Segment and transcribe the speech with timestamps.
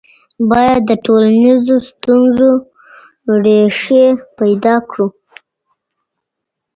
[0.51, 2.49] باید د ټولنیزو ستونزو
[3.43, 4.05] ریښې
[4.37, 5.07] پیدا کړو.